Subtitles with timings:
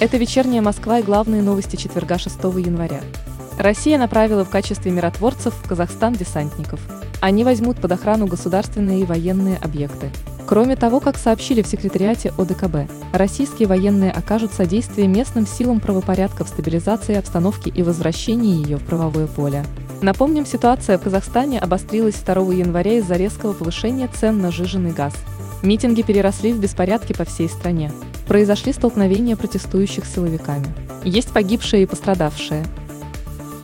[0.00, 3.02] Это вечерняя Москва и главные новости четверга 6 января.
[3.58, 6.80] Россия направила в качестве миротворцев в Казахстан десантников.
[7.20, 10.10] Они возьмут под охрану государственные и военные объекты.
[10.46, 16.48] Кроме того, как сообщили в секретариате ОДКБ, российские военные окажут содействие местным силам правопорядка в
[16.48, 19.66] стабилизации обстановки и возвращении ее в правовое поле.
[20.00, 25.12] Напомним, ситуация в Казахстане обострилась 2 января из-за резкого повышения цен на жиженый газ.
[25.62, 27.92] Митинги переросли в беспорядки по всей стране.
[28.26, 30.66] Произошли столкновения протестующих с силовиками.
[31.04, 32.64] Есть погибшие и пострадавшие.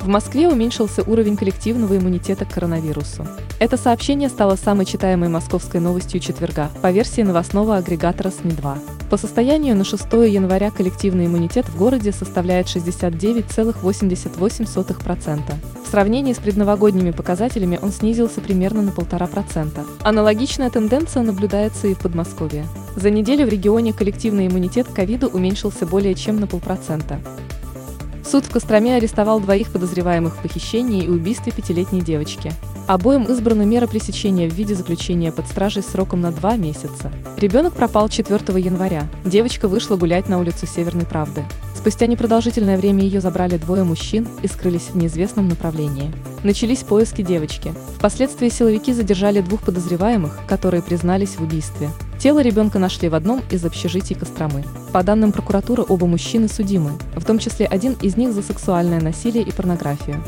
[0.00, 3.26] В Москве уменьшился уровень коллективного иммунитета к коронавирусу.
[3.58, 8.95] Это сообщение стало самой читаемой московской новостью четверга по версии новостного агрегатора СМИ-2.
[9.10, 15.40] По состоянию на 6 января коллективный иммунитет в городе составляет 69,88%.
[15.84, 19.86] В сравнении с предновогодними показателями он снизился примерно на 1,5%.
[20.02, 22.66] Аналогичная тенденция наблюдается и в Подмосковье.
[22.96, 27.20] За неделю в регионе коллективный иммунитет к ковиду уменьшился более чем на полпроцента.
[28.28, 32.52] Суд в Костроме арестовал двоих подозреваемых в похищении и убийстве пятилетней девочки.
[32.88, 37.12] Обоим избрана мера пресечения в виде заключения под стражей сроком на два месяца.
[37.36, 39.06] Ребенок пропал 4 января.
[39.24, 41.44] Девочка вышла гулять на улицу Северной Правды.
[41.76, 46.12] Спустя непродолжительное время ее забрали двое мужчин и скрылись в неизвестном направлении.
[46.42, 47.72] Начались поиски девочки.
[47.96, 51.90] Впоследствии силовики задержали двух подозреваемых, которые признались в убийстве.
[52.18, 54.64] Тело ребенка нашли в одном из общежитий Костромы.
[54.92, 59.44] По данным прокуратуры, оба мужчины судимы, в том числе один из них за сексуальное насилие
[59.44, 60.22] и порнографию.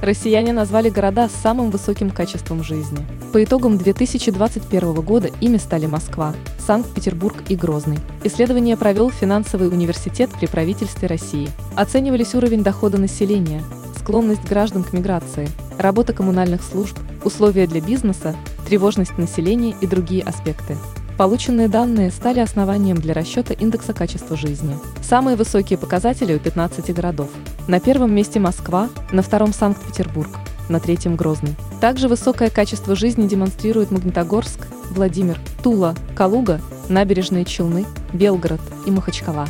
[0.00, 3.06] Россияне назвали города с самым высоким качеством жизни.
[3.32, 7.98] По итогам 2021 года ими стали Москва, Санкт-Петербург и Грозный.
[8.24, 11.50] Исследование провел финансовый университет при правительстве России.
[11.76, 13.62] Оценивались уровень дохода населения,
[13.96, 18.34] склонность граждан к миграции, работа коммунальных служб, условия для бизнеса,
[18.66, 20.76] тревожность населения и другие аспекты.
[21.22, 24.76] Полученные данные стали основанием для расчета индекса качества жизни.
[25.02, 27.28] Самые высокие показатели у 15 городов.
[27.68, 30.30] На первом месте Москва, на втором Санкт-Петербург,
[30.68, 31.54] на третьем Грозный.
[31.80, 39.46] Также высокое качество жизни демонстрирует Магнитогорск, Владимир, Тула, Калуга, Набережные Челны, Белгород и Махачкала.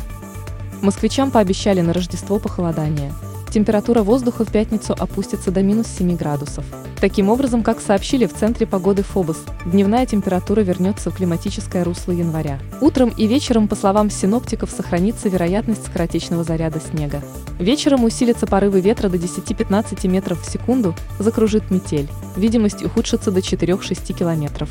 [0.83, 3.11] Москвичам пообещали на Рождество похолодание–
[3.53, 6.65] температура воздуха в пятницу опустится до минус 7 градусов.
[6.99, 12.59] Таким образом, как сообщили в Центре погоды ФОБОС, дневная температура вернется в климатическое русло января.
[12.81, 17.21] Утром и вечером, по словам синоптиков, сохранится вероятность скоротечного заряда снега.
[17.59, 22.09] Вечером усилятся порывы ветра до 10-15 метров в секунду, закружит метель.
[22.35, 24.69] Видимость ухудшится до 4-6 километров.